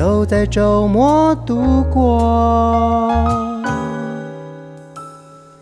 [0.00, 3.12] 都在周末度过，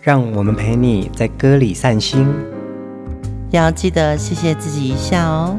[0.01, 2.25] 让我们陪你在歌里散心，
[3.51, 5.57] 要记得谢谢自己一下哦。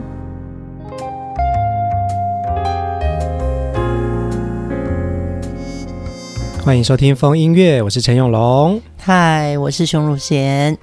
[6.64, 8.82] 欢迎收听风音乐，我是陈永龙。
[8.98, 10.78] 嗨，我是熊汝贤。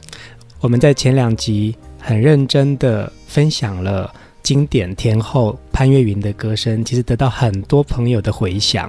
[0.61, 4.13] 我们在前两集很认真的分享了。
[4.47, 8.89] 经典天后潘越云的歌声，其实得到很多朋友的回响。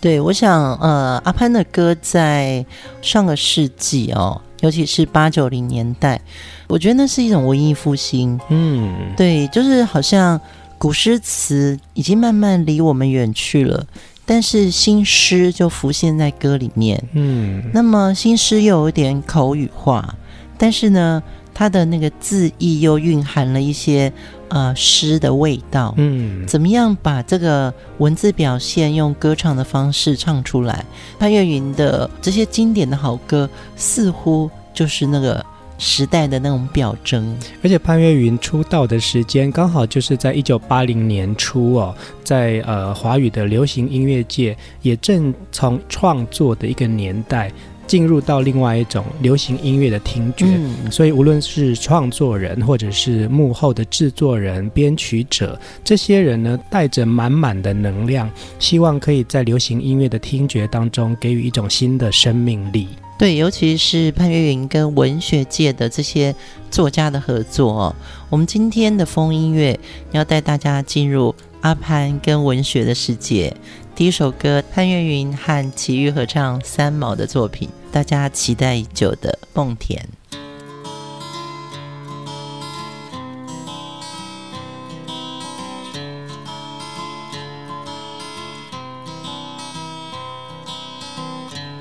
[0.00, 2.64] 对，我想，呃，阿潘的歌在
[3.02, 6.20] 上个世纪哦，尤其是八九零年代，
[6.68, 8.38] 我觉得那是一种文艺复兴。
[8.50, 10.40] 嗯，对，就是好像
[10.78, 13.84] 古诗词已经慢慢离我们远去了，
[14.24, 17.02] 但是新诗就浮现在歌里面。
[17.14, 20.14] 嗯，那么新诗又有点口语化，
[20.56, 21.20] 但是呢，
[21.54, 24.12] 它的那个字意又蕴含了一些。
[24.50, 30.84] 呃，诗的味道，嗯，怎么样把这个文字表现用歌唱的方式唱出来？
[31.18, 35.44] 潘越云的这些经典的好歌，似乎就是那个
[35.76, 37.36] 时代的那种表征。
[37.64, 47.50] 而且潘越云出道的时间刚好就是在一九八零年初哦，在呃华语的流行音乐界也正从创作的一个年代。
[47.86, 62.88] 进入到另外一种流行音乐的听觉，嗯、所以无论是创作人，或者是幕后的制作人、编曲者，这些人呢，带着满满的能量，希望可以在流行音乐的听觉当中给予一种新的生命力。
[63.16, 66.34] 对，尤其是潘越云跟文学界的这些
[66.68, 67.96] 作家的合作哦。
[68.28, 69.78] 我们今天的风音乐
[70.10, 71.32] 要带大家进入
[71.64, 73.56] 阿潘跟文学的世界。
[73.94, 80.06] 第一首歌，潘越云和齐豫合唱三毛的作品，大家期待已久的《梦田》。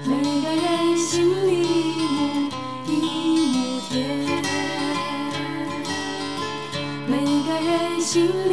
[0.06, 2.50] 每个人心里一亩
[2.88, 2.92] 一
[3.52, 4.00] 亩田，
[7.06, 8.53] 每个人心里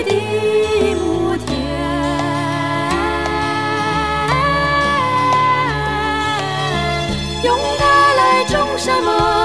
[8.83, 9.40] 什么？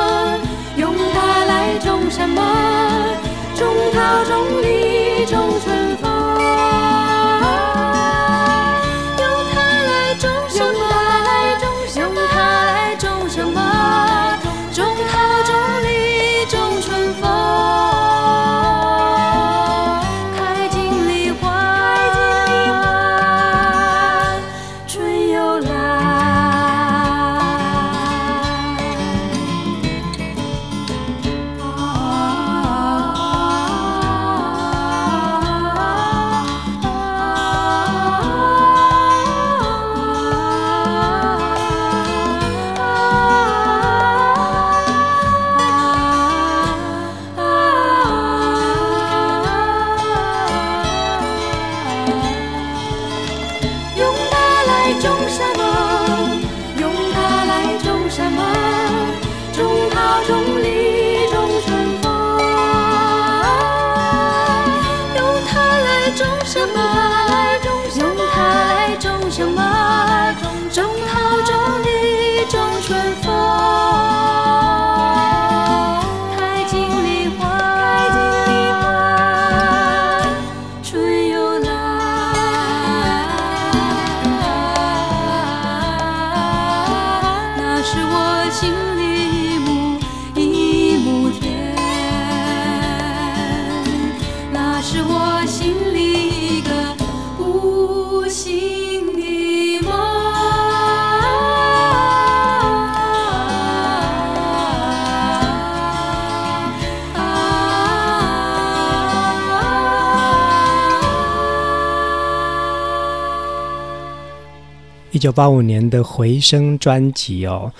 [115.27, 117.73] 九八五年的《回声》专辑哦，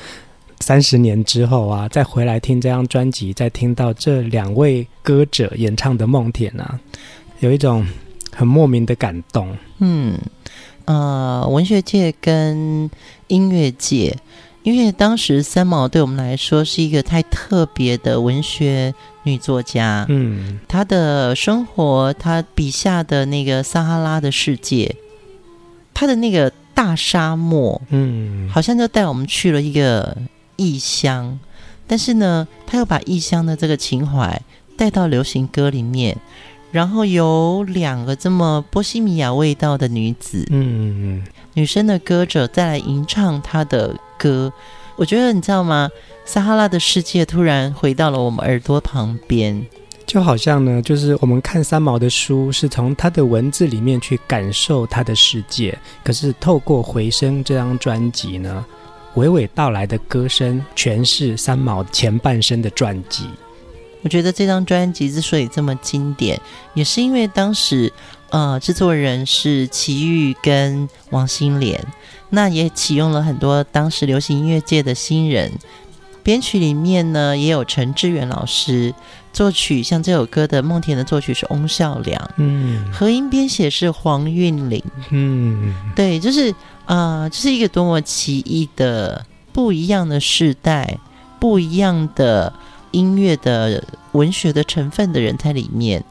[0.59, 6.81] 三十年之后啊，再回来听这张专辑，再听到这两位歌者演唱的《梦田》啊，
[7.39, 7.87] 有一种
[8.33, 9.57] 很莫名的感动。
[9.79, 10.19] 嗯，
[10.87, 12.91] 呃，文学界跟
[13.29, 14.19] 音乐界，
[14.65, 20.05] 因为当时三毛对我们来说是一个太特别的文学女作家。
[20.09, 24.97] 嗯，她的生活，她笔下的那个撒哈拉的世界，
[25.95, 26.53] 她的那个。
[26.77, 30.17] 大沙漠，嗯，好像就带我们去了一个
[30.57, 31.41] 异乡，
[31.87, 34.41] 但是呢，他又把异乡的这个情怀
[34.77, 36.15] 带到流行歌里面，
[36.71, 41.25] 然后有两个这么波西米亚味道的女子，嗯，
[41.55, 44.53] 女生的歌者再来吟唱她的歌，
[44.97, 45.89] 我觉得你知道吗？
[46.27, 49.65] 撒哈拉的世界突然回到了我们耳朵旁边。
[50.07, 55.77] 就好像呢，就是我们看三毛的书，是从他的文字里面去感受他的世界。
[56.05, 58.65] 可是透过《回声》这张专辑呢，
[59.17, 63.29] 娓娓道来的歌声，全是三毛前半生的传记。
[64.03, 66.41] 我觉得这张专辑之所以这么经典，
[66.75, 67.93] 也是因为当时
[68.31, 71.85] 呃制作人是齐豫跟王心莲，
[72.31, 75.53] 那也启用了很多当时流行音乐界的新人。
[76.23, 78.95] 编曲里面呢，也有陈志远老师。
[79.37, 86.51] 作曲像这首歌的《梦田》的作曲是翁孝良，嗯，和音编写是黄韵玲，嗯，对，就是
[86.87, 90.99] 啊、呃，这、就是一个多么奇异的不一样的世代，
[91.39, 92.51] 不一样的
[92.93, 96.03] 音乐的文学的成分的人在里面。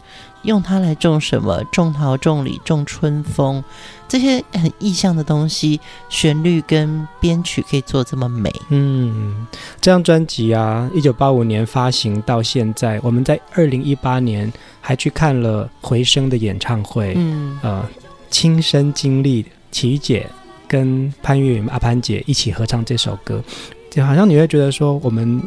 [0.46, 1.64] 用它来种什么？
[1.72, 3.64] 种桃、种李、种春风，
[4.08, 8.54] 这些很意象的东西，旋律跟编曲可以做这么美。
[8.70, 9.48] 嗯，
[9.82, 17.14] 这张专辑啊，一九八五年发行到现在，我们在二零一八年还去看了回声的演唱会。
[17.18, 17.86] 嗯，呃，
[18.30, 20.30] 亲身经历琪姐
[20.68, 23.44] 跟潘越云阿潘姐一起合唱这首歌，
[23.90, 25.42] 就好像你会觉得说我们。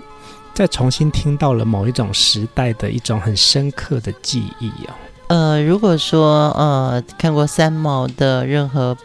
[0.58, 4.94] 再重新听到了某一种时代的一种很深刻的记忆哦。
[5.28, 8.96] 呃，如果说呃看过三毛的任何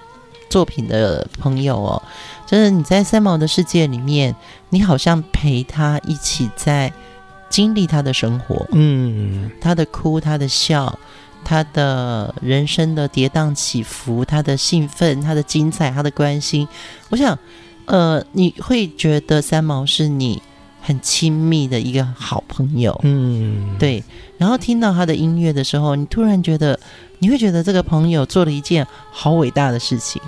[0.50, 2.02] 作品的朋友哦，
[2.48, 4.36] 就是你在三毛的世界里面，
[4.70, 6.92] 你好像陪他一起在
[7.52, 10.98] 经历他的生活，嗯，他的哭，他的笑，
[11.44, 16.68] 他的人生的跌宕起伏，他的兴奋，他的精彩，他的关心。
[17.10, 17.38] 我想，
[17.86, 20.42] 呃，你会觉得三毛是你。
[20.86, 24.04] 很亲密的一个好朋友，嗯，对。
[24.38, 26.78] 然后听到他的音乐的时候，你突然觉得，
[27.20, 30.22] 你会觉得这个朋友做了一件好伟大的事情。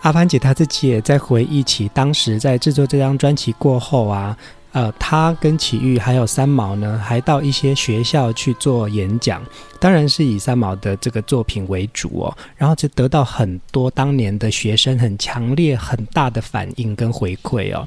[0.00, 4.34] 阿潘姐她自己也在回忆起当时在制作这张专辑过后啊，
[4.72, 9.42] 呃，她跟启玉还有三毛呢，还到一些学校去做演讲，
[9.78, 17.86] 当然是以三毛的这个作品为主哦，然后就得到很多当年的学生很强烈、很大的反应跟回馈哦。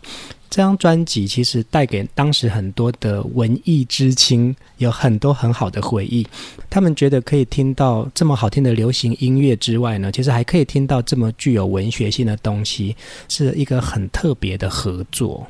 [0.54, 6.28] 这张专辑其实带给当时很多的文艺知青有很多很好的回忆，
[6.70, 12.96] 他们觉得可以听到这么好听的流行音乐之外呢，其实还可以听到这么具有文学性的东西，
[13.28, 15.48] 是一个很特别的合作。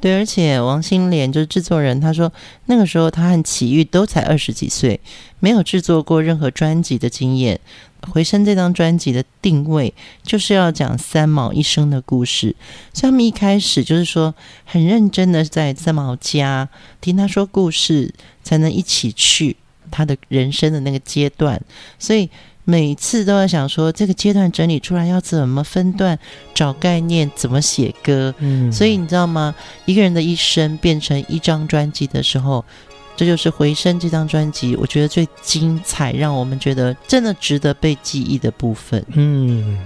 [0.00, 2.32] 对，而且王心莲就是制作人，他说
[2.66, 5.00] 那个时候他和齐豫都才二十几岁，
[5.40, 7.58] 没有制作过任何专辑的经验。
[8.12, 12.54] 回声这张专辑的定位就是要讲三毛一生的故事，
[12.94, 14.32] 所以他们一开始就是说
[14.64, 16.68] 很认真的在三毛家
[17.00, 18.14] 听他说故事，
[18.44, 19.56] 才能一起去
[19.90, 21.60] 他的人生的那个阶段。
[21.98, 22.30] 所以
[22.70, 26.18] 每次都在想说这个阶段整理出来要怎么分段
[26.52, 28.34] 找概念，怎么写歌。
[28.40, 29.54] 嗯，所以你知道吗？
[29.86, 32.62] 一个人的一生变成一张专辑的时候。
[33.16, 39.04] 这就是《回声》这张专辑，我觉得最精彩，让我们觉得真的值得被记忆的部分。
[39.08, 39.76] 嗯，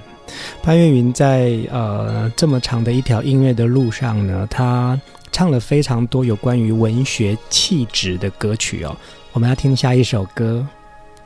[0.62, 8.94] 潘越云在呃这么长的一条音乐的路上呢，他唱了非常多有关于文学气质的歌曲哦。
[9.32, 10.66] 我们要听下一首歌，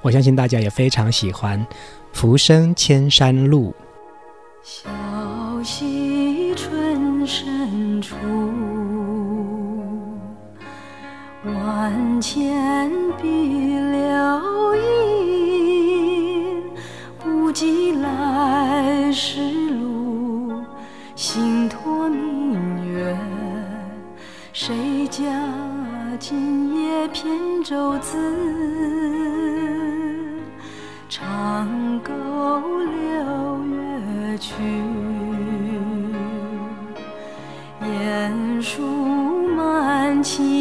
[0.02, 1.58] 我相信大家也非常喜欢
[2.12, 3.70] 《浮生千山路》。
[4.62, 4.88] 小
[5.62, 8.14] 溪春深处。
[11.44, 12.90] 万千
[13.22, 16.64] 碧流萤，
[17.22, 19.38] 不及来时
[19.70, 20.60] 路，
[21.14, 23.16] 心托明月。
[24.52, 25.22] 谁家
[26.18, 27.24] 今夜扁
[27.62, 28.16] 舟子，
[31.46, 34.52] 长沟流月去，
[37.84, 38.82] 烟树
[39.56, 40.55] 满青。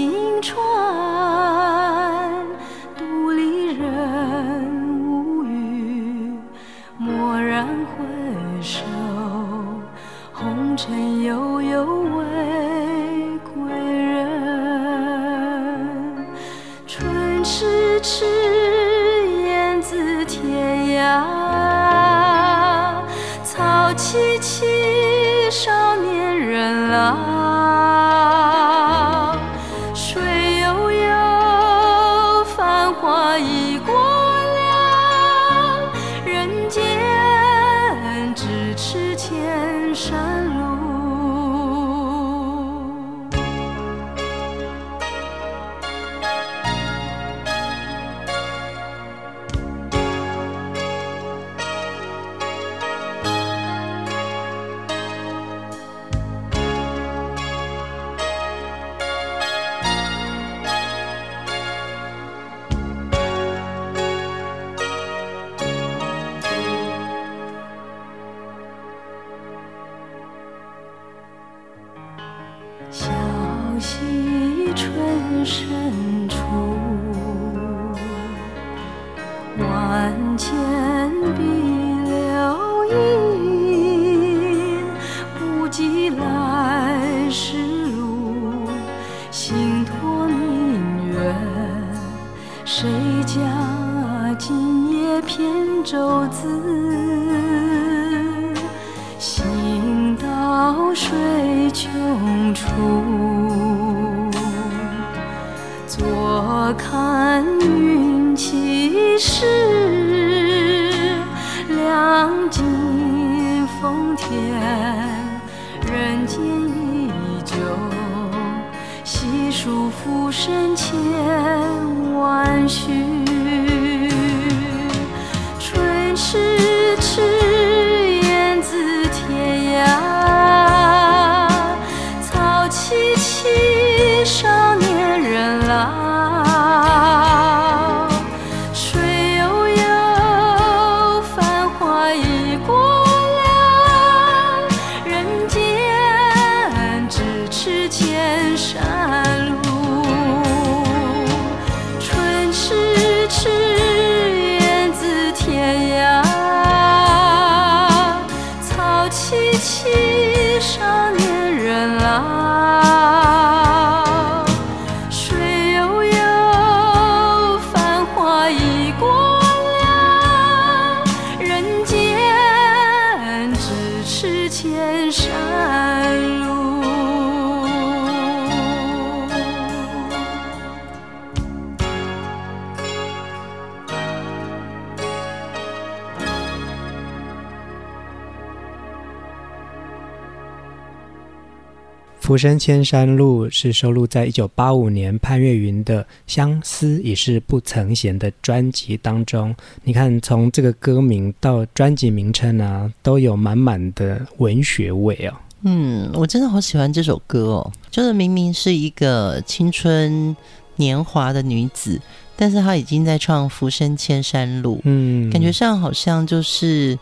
[192.25, 199.55] 浮生千山路》是收录在一九八五年潘越云的《相思已是不曾闲》的专辑当中。
[199.83, 205.33] 你看，从这个歌名到专辑名称啊，都有满满的文学味哦。
[205.65, 207.71] 嗯，我真的好喜欢这首歌哦。
[207.91, 210.35] 就是明明是一个青春
[210.77, 212.01] 年华的女子，
[212.35, 214.77] 但是她已经在唱《浮生千山路》。
[214.85, 216.97] 嗯，感觉上好像就是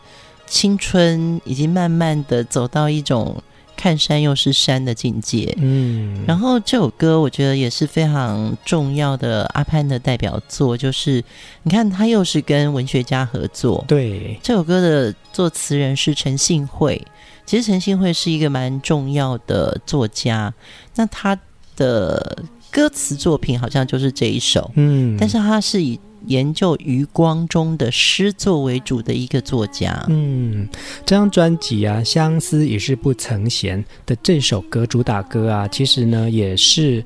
[0.46, 3.42] 青春已经慢慢的走到一种。
[3.84, 11.22] 看山又是山的境界，嗯，然后这首歌我觉得也是非常重要的阿潘的代表作，就是
[11.64, 16.98] 你看他又是跟文学家合作，对，这首歌的作词人是陈信惠，
[17.44, 20.54] 其实陈信惠是一个蛮重要的作家，
[20.94, 21.38] 那他
[21.76, 22.38] 的
[22.74, 25.98] 歌词作品好像就是这一首，嗯，但是他是以。
[26.26, 30.02] 研究余光中的诗作为主的一个作家。
[30.08, 30.66] 嗯，
[31.04, 37.02] 这张专辑啊，《相思已是不曾闲》的这首歌主打歌啊，其实呢也是《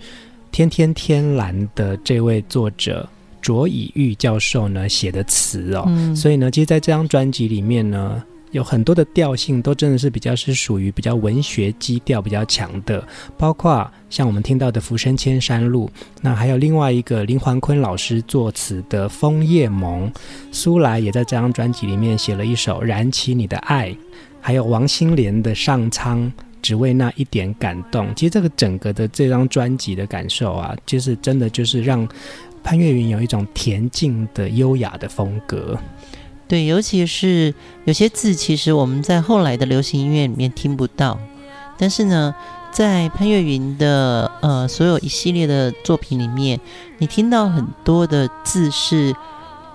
[0.53, 3.09] 天天天蓝》的这位作者
[3.43, 5.83] 卓以玉教授呢写的词哦。
[5.89, 8.23] 嗯，所以呢，其实在这张专辑里面呢。
[8.51, 15.87] 有很多的调性都真的是比较是属于比较文学基调比较强的，包括像我们听到的《浮生千山路》，
[16.23, 20.11] 那还有另外一个林桓坤老师作词的《枫叶梦》，
[20.51, 23.91] 苏来也在这张专辑里面写了一首《燃起你的爱》，
[24.41, 28.07] 还有王心莲的《上苍只为那一点感动》。
[28.15, 32.09] 其实这个整个的这张专辑的感受啊，就是真的就是让
[32.65, 35.79] 潘越云有一种恬静的优雅的风格。
[36.49, 41.19] 对，尤其是有些字，其实我们在后来的流行音乐里面听不到，
[41.77, 42.35] 但是呢，
[42.73, 46.59] 在潘越云的呃所有一系列的作品里面，
[46.97, 49.15] 你听到很多的字是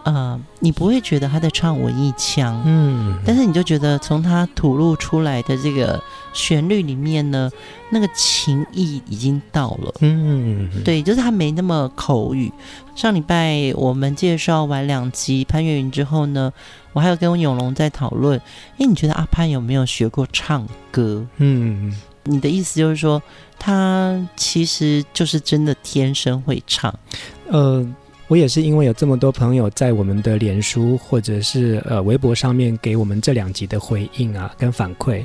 [0.04, 6.02] 呃，你不会觉得他在唱文艺腔，嗯，但是你就觉得从他吐露出来的这个
[6.34, 7.50] 旋律里面呢，
[7.90, 12.52] 那个情意已经到了，嗯，对，就是他没那么口语。
[12.96, 16.52] 上礼拜我们介绍完两集潘越云之后呢，
[16.92, 18.38] 我还有跟永龙在讨论，
[18.78, 21.26] 哎，你觉得阿潘有没有学过唱歌？
[21.38, 23.24] 嗯，你的意思就是说，
[23.58, 26.94] 他其实就是真的天生会唱，
[27.50, 27.88] 呃。
[28.34, 35.24] 我也是因为有这么多朋友在我们的脸书或者是呃微博上面给我们这两集的回应啊跟反馈，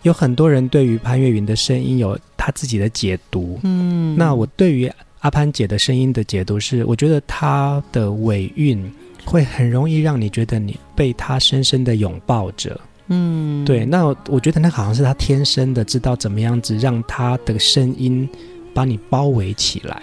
[0.00, 3.60] 有很多人对于潘越云的声音有他自己的解读。
[3.64, 8.90] 嗯，那我对于阿潘姐的声音的解读是，我觉得她的尾韵
[9.26, 12.80] 会很容易让你觉得你被她深深的拥抱着。
[13.08, 18.26] 嗯，对，那我觉得那好像是她天生的，知道怎么样子让她的声音
[18.72, 20.00] 把你包围起来。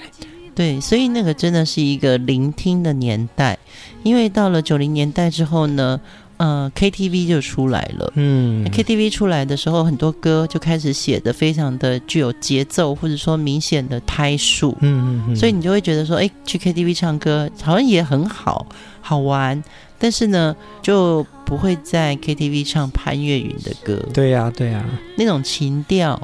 [0.58, 3.56] 对，所以那个真的是一个聆听的年代，
[4.02, 6.02] 因为到了九零年代之后呢，
[6.38, 8.12] 呃，KTV 就出来了。
[8.16, 14.76] 嗯，KTV 出来的时候，很多歌就开始写的非常的具有节奏，或者说明显的拍数。
[14.82, 15.36] 嗯嗯嗯。
[15.36, 18.66] 所以你就会觉得说，哎，去 KTV 唱歌好像也很好，
[19.00, 19.64] 好玩，
[20.00, 24.04] 但是呢，就不会在 KTV 唱潘越云的歌。
[24.12, 24.84] 对呀，对呀，
[25.20, 26.20] 那种情调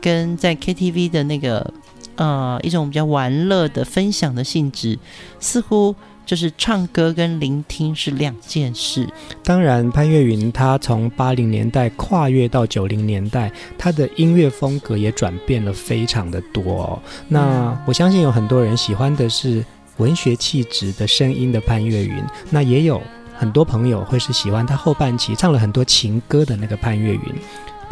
[0.00, 1.68] 跟在 KTV 的那个。
[2.16, 4.98] 呃，一种比较玩乐的分享的性质，
[5.40, 9.08] 似乎就是唱歌跟聆听是两件事。
[9.42, 17.02] 当然，潘越云他从八零年代跨越到九零年代，他的音乐风格也转变了非常的多哦。
[17.28, 19.64] 那我相信有很多人喜欢的是
[19.96, 23.02] 文学气质的声音的潘越云，那也有
[23.36, 27.34] 很多朋友会是喜欢他后半期唱了很多情歌的那个潘越云。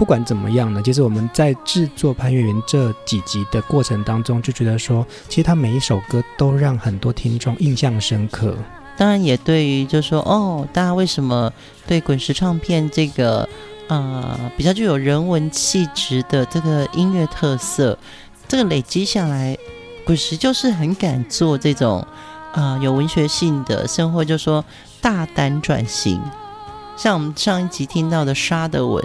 [0.00, 8.56] 不管怎么样呢，其实我们在制作潘越云这几集的过程当中，就觉得说，其实他每一首歌都让很多听众印象深刻。
[8.96, 11.52] 当然，也对于就说，哦，大家为什么
[11.86, 13.46] 对滚石唱片这个
[13.88, 17.98] 呃比较具有人文气质的这个音乐特色，
[18.48, 19.54] 这个累积下来，
[20.06, 22.02] 滚石就是很敢做这种
[22.54, 24.64] 呃有文学性的生活，就说
[25.02, 26.18] 大胆转型。
[26.96, 29.04] 像我们上一集听到的《沙的吻》。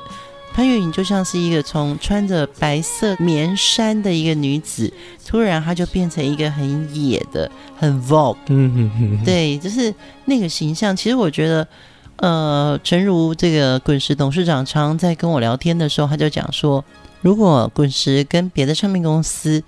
[0.56, 4.92] 潘越云就像是一个从穿着白色棉衫的一个女子，
[5.26, 10.96] 突然她就变成一个很野的、很 Vogue，嗯嗯嗯，对，就是那个形象。
[10.96, 11.68] 其实我觉得，
[12.16, 16.82] 呃，诚如这个滚石董事长常在跟我聊天的时候，他就讲说，
[17.20, 19.62] 如果滚石跟别的唱片公司，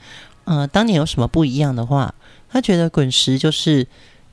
[0.46, 2.16] 呃，当年有什么不一样的话，
[2.50, 3.86] 他觉得滚石就是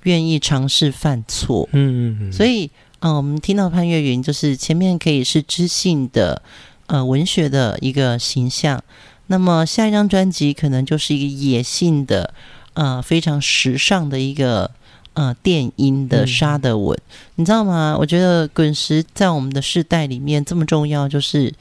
[0.05, 2.71] 愿意尝试犯错，嗯嗯嗯，所以。
[3.05, 6.41] 嗯，我们听到潘越云，就是前面可以是知性的，
[6.87, 8.83] 呃，文学的一个形象。
[9.27, 12.33] 那么下一张专辑可能就是一个野性的，
[12.73, 14.71] 呃，非常时尚的一个，
[15.13, 17.95] 呃，电音的沙的吻，嗯、你知道吗？
[18.01, 21.53] 我觉得滚石在我们的世代里面这么重要，就是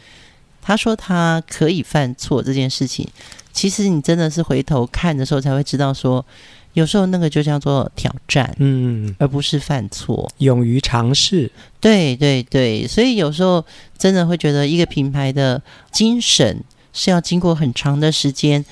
[0.61, 3.05] 他说他可以犯错这件事情，
[3.51, 6.25] 其实你真的是回头看的时候才会知道说。
[6.73, 11.51] 有时候那个就叫做挑战，嗯，而不是犯错，勇于尝试。
[11.79, 13.63] 对对对，所以有时候
[13.97, 18.63] 真的会觉得一个品牌的精神是要经过很长的时间，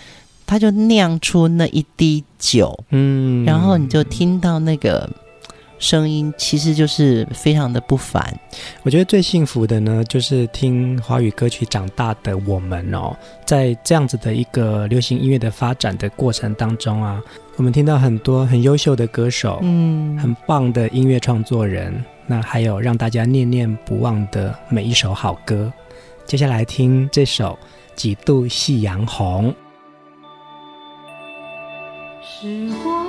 [0.46, 5.10] 它就酿出那一滴酒，嗯，然后你就听到那个。
[5.82, 8.40] 声音其实就是非常的不凡。
[8.84, 17.20] 我觉得最幸福的呢，就是听华语歌曲长大的我们哦，在这样子的一个流行音乐的发展的过程当中啊，
[17.58, 25.72] 我们听到很多很优秀的歌手，嗯，很棒的音乐创作人，那还有让大家念念不忘的每一首好歌。
[26.26, 27.58] 接下来听这首
[27.96, 29.54] 《几度夕阳红》。
[32.24, 33.01] 时光。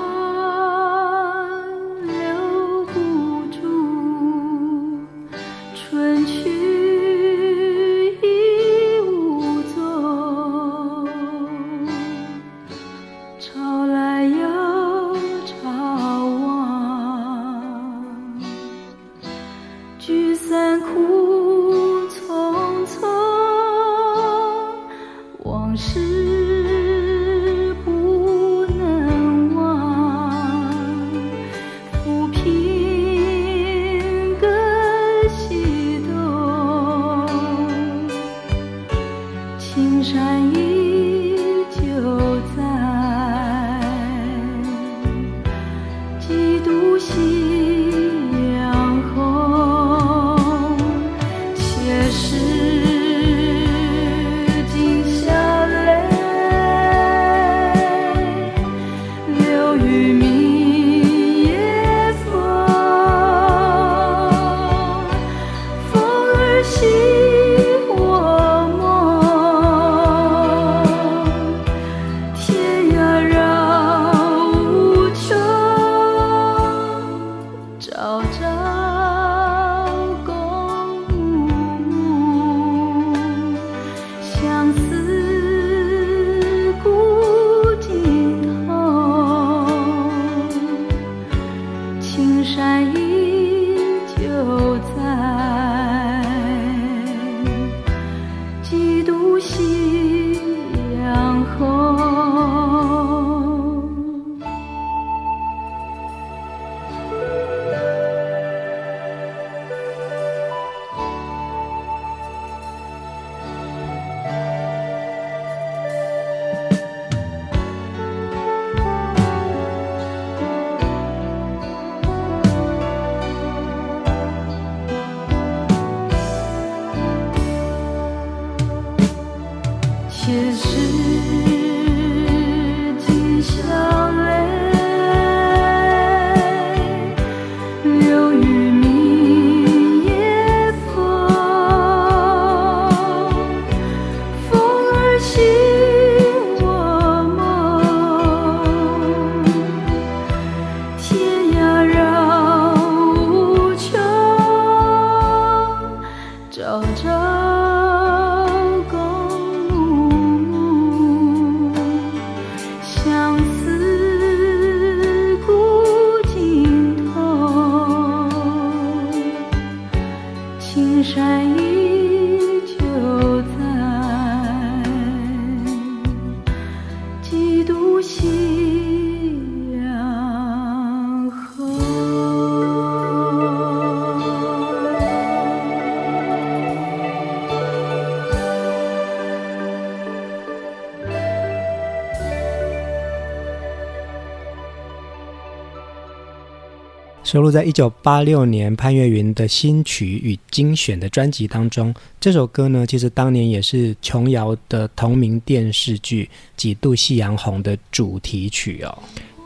[197.33, 201.95] 收录在一九八六年潘越云的新曲与精选的专辑当中。
[202.21, 206.25] 这首歌呢，其实当年也是琼瑶的同名电视剧
[206.59, 208.99] 《几度夕阳红》的主题曲哦。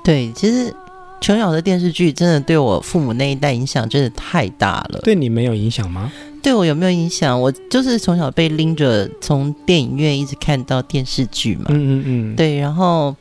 [0.02, 0.74] 对，其实
[1.20, 4.98] 琼瑶的电视剧真的对我父母那一代影响真的太大了。
[5.04, 6.12] 对你没有影响吗？
[6.42, 7.40] 对我有没有影响？
[7.40, 11.66] 我就是从小被拎着从电影院一直看到电视剧嘛。
[11.68, 12.34] 嗯嗯嗯。
[12.34, 13.14] 对，然后。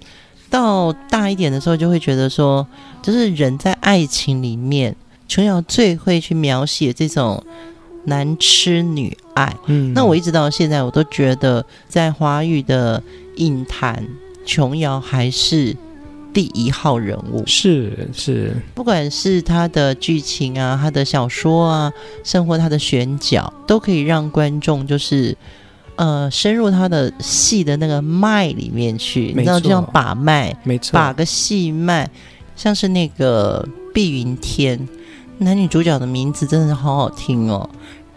[0.49, 2.65] 到大一点的时候，就会觉得说，
[3.01, 4.95] 就是人在爱情里面，
[5.27, 7.43] 琼瑶最会去描写这种
[8.05, 9.55] 男痴女爱。
[9.65, 13.01] 嗯，那我一直到现在，我都觉得在华语的
[13.37, 14.07] 影坛，
[14.45, 15.75] 琼瑶还是
[16.33, 17.43] 第一号人物。
[17.45, 25.35] 是是，不管是他的剧情啊，他的小说啊，甚或他的选角，都可以让观众就是。
[25.95, 32.07] 呃，深入他的戏的那个脉里面去，你知道，就像把脉，没错，把个戏脉，
[32.55, 34.87] 像是那个碧云天，
[35.37, 37.69] 男女主角的名字真的是好好听哦，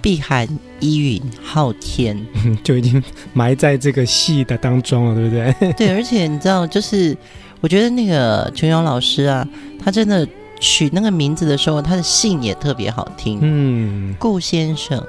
[0.03, 0.49] 碧海、
[0.81, 2.21] 依云、昊天，
[2.65, 5.73] 就已经埋在这个戏的当中了，对不对？
[5.75, 7.17] 对，而且你知道，就是
[7.61, 9.47] 我觉得那个琼瑶老师啊，
[9.83, 10.27] 他真的
[10.59, 15.01] 取那个名字的时候，他的姓也特别好听，嗯，顾先生。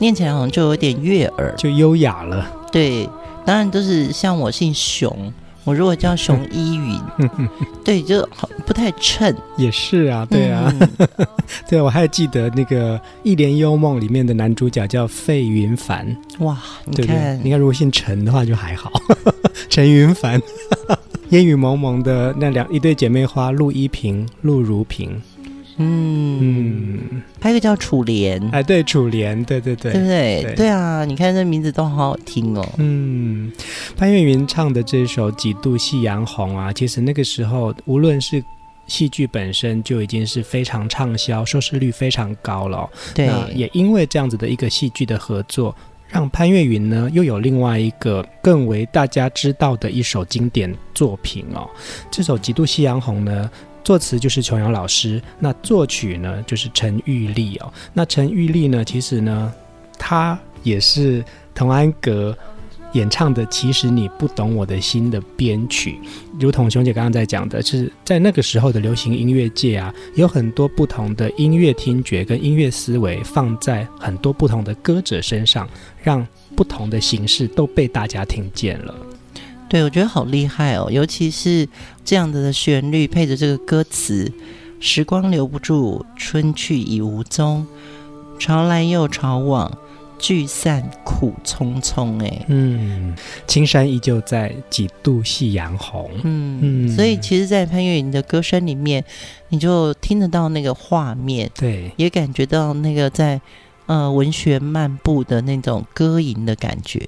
[0.00, 2.50] 念起来好像就有点悦耳，就优雅了。
[2.72, 3.08] 对，
[3.44, 5.32] 当然都是像我姓熊，
[5.64, 7.00] 我如果叫熊依云，
[7.84, 9.32] 对，就好不太称。
[9.56, 11.08] 也是啊，对啊，嗯、
[11.68, 16.16] 对，我还记得那个《一帘幽梦》里面的男主角叫费云凡。
[16.38, 18.90] 哇，你看，对对，你看，如果姓陈的话就还好，
[19.68, 20.40] 陈云凡。
[21.30, 25.22] 烟雨蒙蒙的那两一对姐妹花，陆依萍、陆如萍。
[25.82, 30.42] 嗯嗯，还有一个叫楚莲，哎，对，楚莲，对对对，对不对？
[30.42, 32.68] 对，对啊，你看这名字都好好听哦。
[32.76, 33.50] 嗯，
[33.96, 38.44] 潘越云唱的这首《几度夕阳红》啊，其实那个时候无论是
[38.86, 42.86] 戏剧本身就已经是非常畅销，收视率非常高了。
[43.14, 45.74] 对，那也因为这样子的一个戏剧的合作，
[46.08, 51.66] 让潘越云呢又有另外一个更为大家知道的一首经典作品哦。
[52.10, 53.50] 这首《几度夕阳红》呢。
[53.82, 57.72] 作词就是琼瑶老师，那作曲呢就是陈玉丽哦。
[57.92, 59.52] 那陈玉丽呢，其实呢，
[59.98, 62.36] 她也是童安格
[62.92, 65.98] 演唱的《其实你不懂我的心》的编曲。
[66.38, 75.68] 如同熊姐刚刚在讲的，是在那个时候的流行音乐界啊，有很多不同的音乐听觉跟音乐思维放在很多不同的歌者身上，
[76.02, 78.94] 让不同的形式都被大家听见了。
[79.70, 81.68] 对，我觉得好厉害哦，尤其是
[82.04, 84.30] 这样子的旋律配着这个歌词
[84.80, 87.64] ：“时光留不住，春去已无踪，
[88.40, 89.78] 潮来又潮往，
[90.18, 93.14] 聚散苦匆匆。”哎，嗯，
[93.46, 96.10] 青山依旧在，几度夕阳红。
[96.24, 99.04] 嗯嗯，所以其实，在潘越云的歌声里面，
[99.50, 103.40] 你就听得到那个画面，对，也感觉到那个在
[103.86, 107.06] 呃文学漫步的那种歌吟的感觉。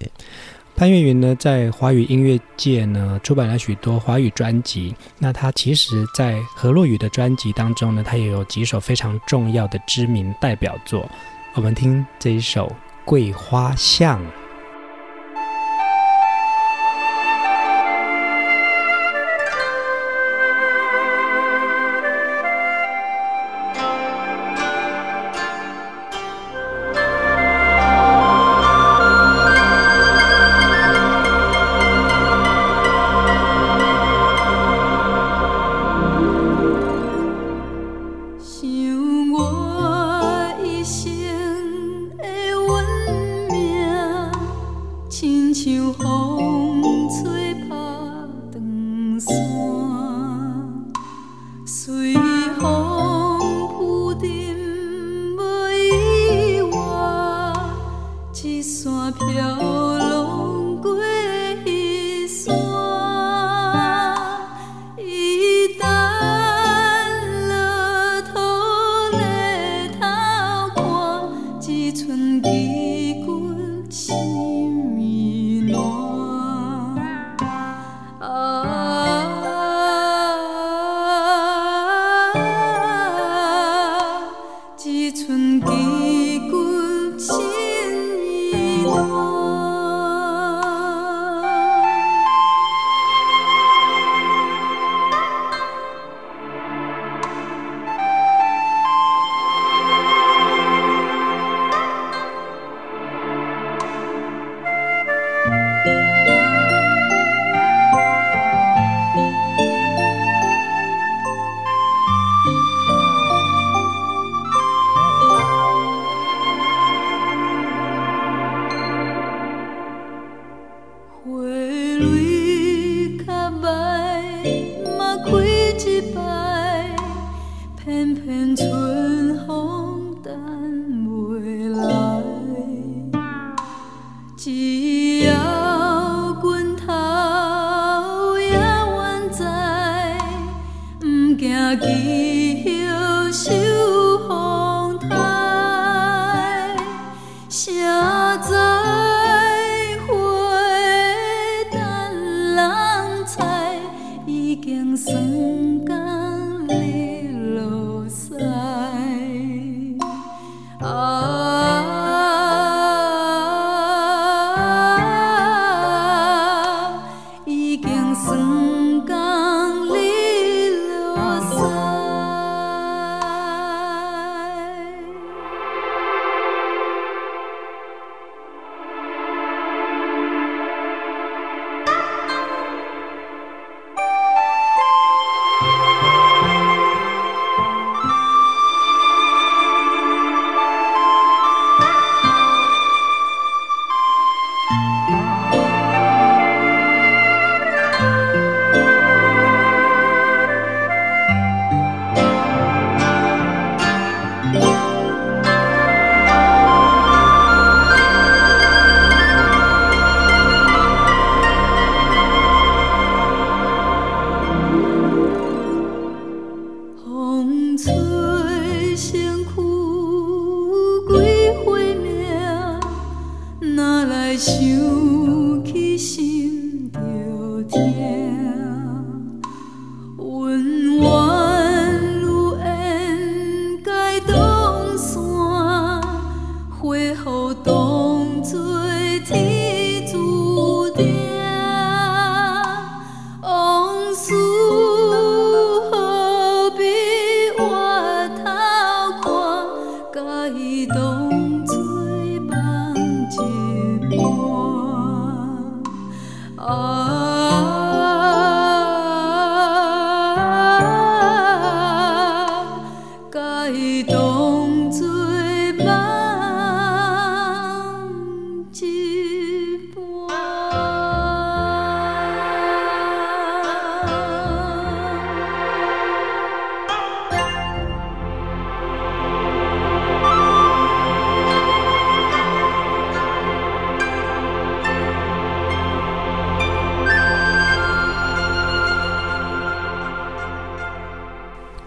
[0.82, 4.92] 潘越云呢，在华语音乐界呢出版了许多华语专辑。
[5.16, 11.08] 那他其实，在何洛雨的专辑当中呢，他也有几首非常重要的知名代表作。
[11.54, 12.66] 我们听这一首
[13.04, 14.20] 《桂花巷》。《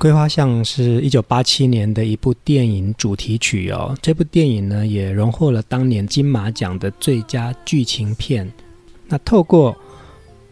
[0.05, 3.97] 桂花巷》是一九八七年的一部电影主题曲哦。
[4.03, 8.47] 这部电影呢，也荣获了当年金马奖的最佳剧情片。
[9.07, 9.75] 那透过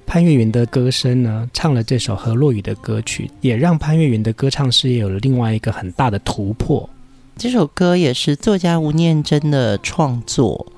[0.07, 6.89] 潘越云的歌声呢，唱了这首河洛语的歌曲，也让潘越云的歌唱事业有了另外一个很大的突破。
[7.37, 10.72] 这首歌也是作家吴念真的创作。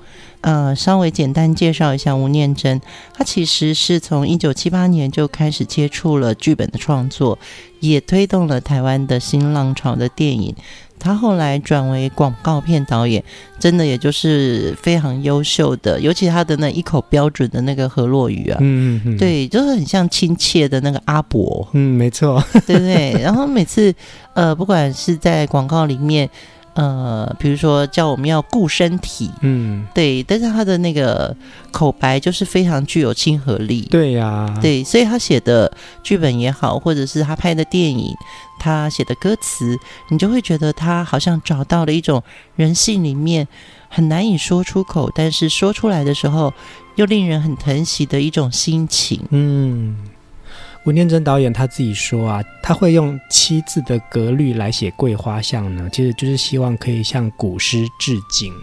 [0.46, 2.80] 呃，稍微简单介绍一下吴念真，
[3.12, 7.36] 他其实是从一九七八年就开始接触了剧本的创作，
[7.80, 10.54] 也推动了台湾的新浪潮的电影。
[11.00, 13.24] 他后来转为广告片导演，
[13.58, 23.20] 真的也就是非常优秀的，尤其他的那一口标准的那个河洛语啊，嗯，嗯，嗯，对，就是很像亲切的那个阿伯，嗯，没错，对不对？
[23.20, 23.92] 然后每次
[24.34, 26.30] 呃，不管是在广告里面。
[26.76, 31.34] 呃，比如说叫我们要顾身体，嗯，对，但是他的那个
[31.72, 38.14] 口白就是非常具有亲和力，对呀、啊，对，所以他写的剧本也好，或者是他拍的电影，
[38.60, 39.74] 他写的歌词，
[40.10, 42.22] 你就会觉得他好像找到了一种
[42.56, 43.48] 人性里面
[43.88, 46.52] 很难以说出口，但是说出来的时候
[46.96, 49.96] 又令人很疼惜的一种心情，嗯。
[50.86, 58.54] 吴念真导演他自己说啊，他会用七字的格律来写《桂花巷》呢，其实就是希望可以向古诗致敬。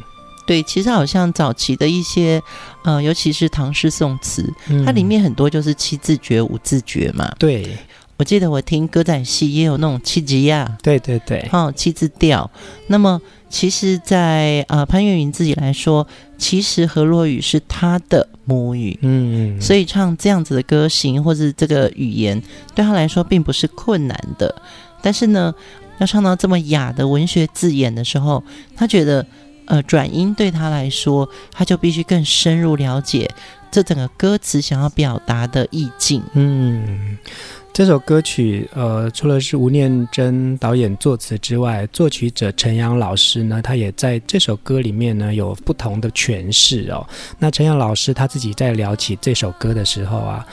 [0.48, 2.42] 对，其实好像早期的一些，
[2.84, 7.30] 呃，尤其是唐诗宋词，嗯、它里面很多就是七字诀、五字诀嘛。
[7.38, 7.78] 对，
[8.16, 10.78] 我记得我听歌仔戏也有那种七级呀。
[10.82, 12.50] 对对对，哦，七字调。
[12.88, 13.22] 那么。
[13.54, 16.08] 其实在，在呃潘越云自己来说，
[16.40, 22.42] 其实河洛语是他的母语，嗯，所以唱这样子的歌型或者这个语言
[22.74, 24.56] 对他来说并不是困难的。
[25.04, 25.54] 但是呢，
[26.00, 28.44] 要唱到这么雅的文学字眼的时候，
[28.76, 29.24] 他觉得
[29.66, 33.30] 呃转音对他来说，他就必须更深入了解
[33.70, 37.20] 这整个歌词想要表达的意境，嗯。
[37.74, 47.04] 这首歌曲，呃，除了是吴念真导演作词之外，作曲者陈阳老师呢，他也在这首歌里面呢有不同的诠释哦。
[47.40, 50.46] 那陈阳老师他自己在聊起这首歌的时候啊，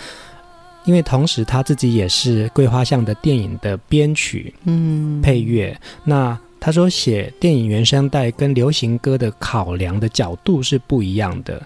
[0.86, 5.78] 因为同时他自己也是《桂花巷》的电影的编曲、嗯，配乐。
[6.02, 11.60] 那他说写电影原声带跟流行歌的考量的角度是不一样的。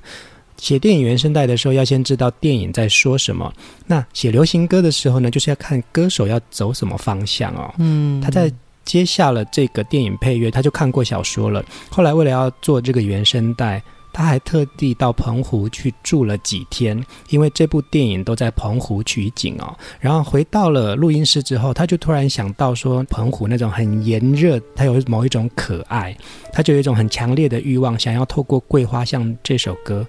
[0.64, 3.52] 写电影原声带的时候，要先知道电影在说什么。
[3.86, 7.74] 那写流行歌的时候呢，就是要看歌手要走什么方向哦。
[7.76, 8.50] 嗯，他在
[8.82, 11.62] 接下了这个电影配乐，他就看过小说了。
[11.90, 16.98] 后来为了要做这个原声带，他还特地到澎湖去住了几天，
[17.28, 19.76] 因为这部电影都在澎湖取景哦。
[20.00, 26.16] 然后回到了录音室之后，他就突然想到说，澎湖那种很炎热，他有某一种可爱，
[26.54, 30.06] 他就有一种很强烈的欲望，想要透过《桂花巷》这首歌。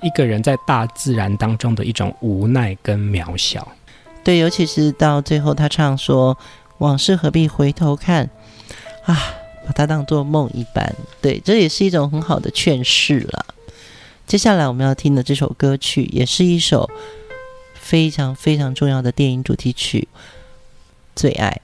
[0.00, 3.66] 一个人在大自然当中的一种无奈跟渺小，
[4.22, 6.36] 对，尤其是到最后，他唱说
[6.78, 8.30] “往事何必回头看”，
[9.04, 9.34] 啊，
[9.66, 13.46] 把它当作梦一般，对，这也是一种很好的劝世了。
[14.26, 16.88] 接下来我们要听的这首歌曲，也是一首
[17.74, 20.06] 非常非常重要的电影主题曲，
[21.16, 21.60] 《最爱》。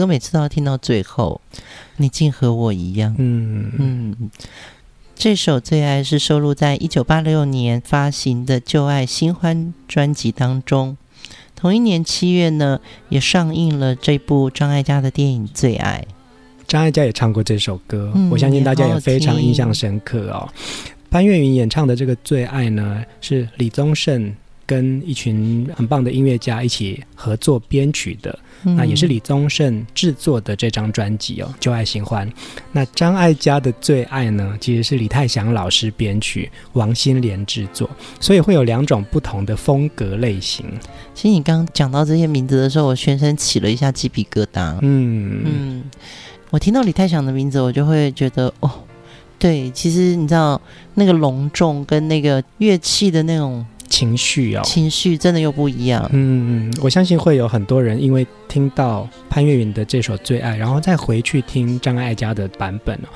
[0.00, 1.42] 歌每次都要听到最后，
[1.98, 3.14] 你竟和我一样。
[3.18, 4.30] 嗯嗯，
[5.14, 10.96] 这首《最爱》是收录在一九八六年发行的《旧爱新欢》专辑当中。
[11.54, 12.80] 同一年七月呢，
[13.10, 16.06] 也上映了这部张艾嘉的电影《最爱》。
[16.66, 20.48] 张艾嘉也唱过这首歌，嗯、我相信大家也非常印象深刻哦。
[21.10, 24.34] 潘越云演唱的这个《最爱》呢，是李宗盛
[24.64, 28.38] 跟一群很棒的音乐家一起合作编曲的。
[28.64, 32.28] 嗯、那也是李宗盛制作的这张专辑哦，《旧爱新欢》。
[32.72, 37.88] 那张艾嘉的《最爱》呢，其实是李泰祥老师编曲，王心莲制作，
[38.20, 40.66] 所以会有两种不同的风格类型。
[41.14, 44.76] 其实你刚刚讲到这些名字的时候，我全身起了一下鸡皮疙瘩。
[44.82, 45.84] 嗯嗯，
[46.50, 48.70] 我听到李泰祥的名字，我就会觉得哦，
[49.38, 50.60] 对，其实你知道
[50.94, 53.64] 那个隆重跟那个乐器的那种。
[53.90, 56.08] 情绪哦，情绪真的又不一样。
[56.12, 63.08] 嗯，我相信会有很多人因为听到潘越云的这首《最爱》，然后再回去听张艾嘉的版本哦，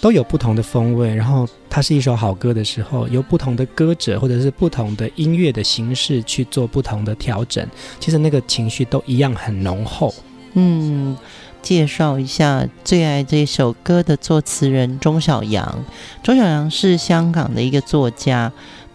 [0.00, 1.14] 都有不同的风味。
[1.14, 7.64] 然后它是一首好歌的时候，由不同的歌者或者是不同的音乐的形式去做不同的调整，
[8.00, 10.12] 其实那个情绪都一样很浓厚。
[10.54, 11.16] 嗯，
[11.60, 15.84] 介绍一下《最爱》这首歌的作词人钟晓阳。
[16.22, 18.50] 钟晓阳是香港的一个作家。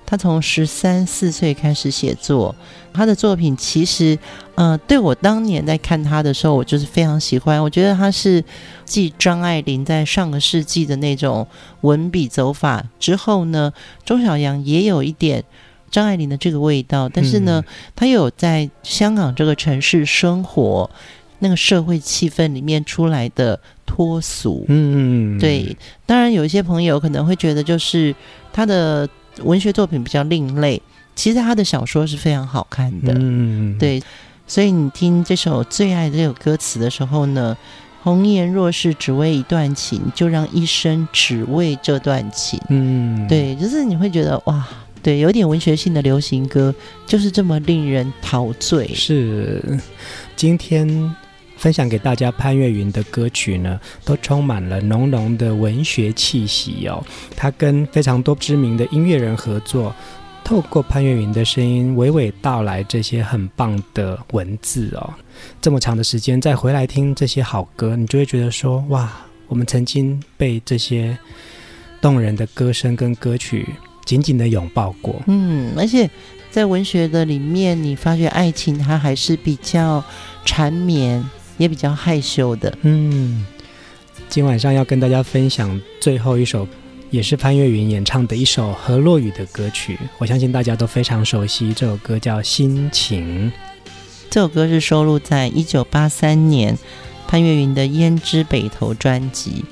[0.10, 2.56] 他从十三四岁开始写作，
[2.94, 4.18] 他的作品其实，
[4.56, 7.62] 呃，对我当年在看他的时候，我就是非常喜欢。
[7.62, 8.42] 我觉得他是
[8.86, 11.46] 继张爱玲在上个世纪的那种
[11.82, 13.74] 文笔走法之后呢，
[14.06, 15.44] 钟晓阳也有一点
[15.92, 17.62] 张爱玲的这个味道，但是呢，
[17.94, 20.90] 他又有在香港这个城市生活，
[21.40, 24.64] 那个社会气氛里面出来的脱俗。
[24.70, 25.76] 嗯，对。
[26.06, 28.16] 当然，有一些朋友可能会觉得，就是
[28.54, 29.06] 他的。
[29.44, 30.82] 文学作品比较另类，
[31.16, 33.14] 其实他的小说是非常好看的。
[33.16, 34.02] 嗯，对，
[34.48, 37.56] 所以你听这首《最爱》这首歌词的时候呢，
[38.04, 42.60] 红颜若是只为一段情，就让一生只为这段情。
[42.70, 44.68] 嗯，对，就是你会觉得哇，
[45.02, 46.74] 对，有点文学性的流行歌，
[47.06, 48.88] 就是这么令人陶醉。
[48.94, 49.80] 是，
[50.36, 51.16] 今天。
[51.58, 57.04] 分享给大家潘越云的歌曲呢，都充满了浓浓的文学气息哦。
[57.36, 59.94] 他跟非常多知名的音乐人合作，
[60.44, 65.14] 透过潘越云的声音娓娓道来这些很棒的文字哦。
[65.60, 69.12] 这么长的时间再回来听这些好歌，你就会觉得说哇，
[69.48, 71.18] 我们曾经被这些
[72.00, 73.68] 动人的歌声跟歌曲
[74.06, 75.22] 紧紧的拥抱过。
[75.28, 76.10] 嗯，而且
[76.50, 80.04] 在文学的里面，你发觉爱情它还是比较
[80.46, 81.24] 缠绵。
[81.58, 83.46] 也比较害羞的，嗯，
[84.30, 86.68] 今晚上要跟大家分享最后一首，
[87.10, 93.52] 也是潘越云演唱的一首何洛雨的歌曲，我相信大家都非常熟悉，这首歌叫《心情》。
[94.30, 96.78] 这首歌是收录在一九八三年
[97.28, 99.66] 潘越云的《胭脂北投》专辑，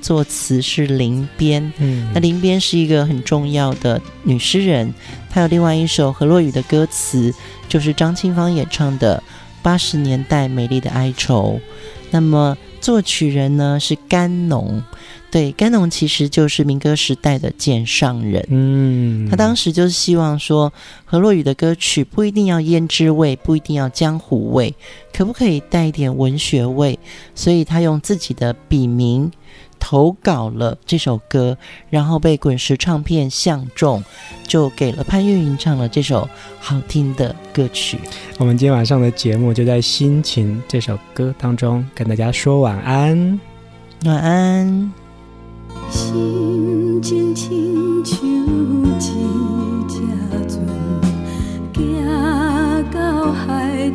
[0.00, 4.94] 作词是林边，嗯，那林边是一个很重要的女诗人，
[5.28, 7.34] 她有另外一首何洛雨的歌词，
[7.68, 9.20] 就是张清芳演唱的。
[9.62, 11.60] 八十年代美丽的哀愁，
[12.10, 14.82] 那么作曲人呢是甘农，
[15.30, 20.72] 对，甘农其实就是民歌时代的剑上人，嗯，他当时就是希望说，
[21.04, 24.74] 何洛雨的歌曲不一定要胭脂味，不一定要江湖味，
[25.12, 26.98] 可不可以带一点文学味？
[27.34, 29.30] 所以他用自己的笔名。
[29.82, 31.58] 投稿了这首歌，
[31.90, 34.04] 然后被滚石唱片相中，
[34.46, 36.28] 就给了潘越云唱了这首
[36.60, 37.98] 好听的歌曲。
[38.38, 43.40] 我们今天晚上的节目就在《心情》这首歌当中跟大家说晚安，
[44.04, 44.92] 晚安。
[45.90, 48.96] 心情亲像一
[49.88, 50.00] 只
[50.48, 50.64] 船，
[51.74, 51.80] 行
[52.92, 53.90] 到海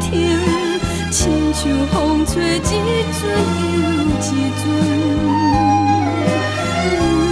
[0.00, 0.38] 停，
[1.10, 2.70] 亲像风吹一阵
[3.72, 3.84] 又
[4.20, 4.24] 一
[4.60, 4.64] 阵，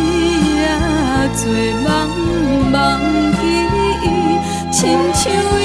[0.08, 0.18] 为
[1.34, 1.42] 许
[1.82, 1.90] 多梦，
[2.70, 2.74] 梦
[3.40, 3.42] 记
[4.02, 4.04] 忆，
[4.72, 4.76] 亲
[5.14, 5.22] 像
[5.60, 5.62] 伊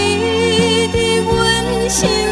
[0.93, 1.30] 伫阮
[1.89, 2.28] 心。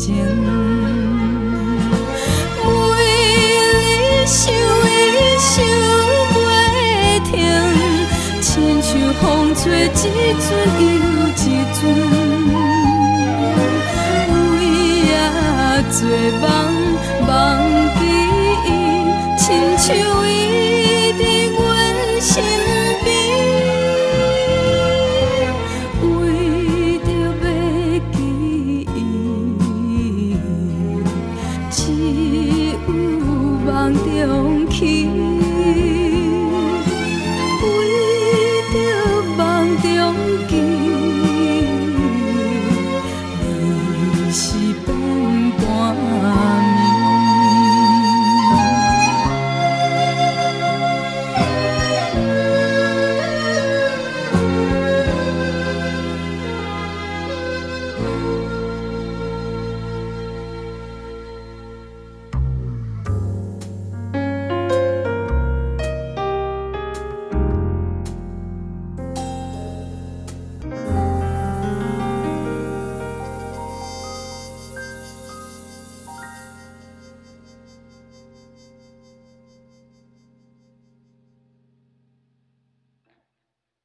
[0.00, 0.16] 情。
[2.64, 2.68] 为
[3.76, 3.84] 你
[4.24, 4.96] 想伊
[5.38, 5.52] 想
[6.32, 6.36] 袂
[7.30, 7.30] 停，
[8.40, 8.48] 亲
[8.80, 8.88] 像
[9.20, 9.22] 风
[9.54, 10.48] 吹一阵
[10.80, 10.82] 又
[11.36, 11.38] 一
[11.76, 11.78] 阵，
[14.54, 14.56] 为
[15.04, 15.12] 也
[15.92, 15.98] 做
[16.40, 16.42] 梦
[17.26, 17.28] 梦
[17.98, 18.00] 记
[18.64, 18.68] 忆，
[19.36, 19.44] 亲
[19.76, 19.86] 像
[20.26, 21.20] 伊伫
[21.58, 21.60] 阮
[22.22, 22.69] 身。